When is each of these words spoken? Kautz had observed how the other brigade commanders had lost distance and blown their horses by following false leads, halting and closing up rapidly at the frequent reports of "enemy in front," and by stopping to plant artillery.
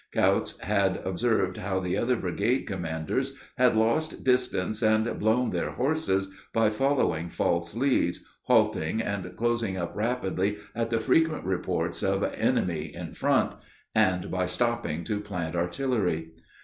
Kautz 0.11 0.59
had 0.61 0.97
observed 1.05 1.57
how 1.57 1.79
the 1.79 1.95
other 1.95 2.15
brigade 2.15 2.63
commanders 2.63 3.35
had 3.59 3.77
lost 3.77 4.23
distance 4.23 4.81
and 4.81 5.19
blown 5.19 5.51
their 5.51 5.69
horses 5.69 6.27
by 6.53 6.71
following 6.71 7.29
false 7.29 7.75
leads, 7.75 8.19
halting 8.45 8.99
and 8.99 9.35
closing 9.37 9.77
up 9.77 9.95
rapidly 9.95 10.57
at 10.73 10.89
the 10.89 10.97
frequent 10.97 11.45
reports 11.45 12.01
of 12.01 12.23
"enemy 12.23 12.85
in 12.85 13.13
front," 13.13 13.53
and 13.93 14.31
by 14.31 14.47
stopping 14.47 15.03
to 15.03 15.19
plant 15.19 15.55
artillery. 15.55 16.31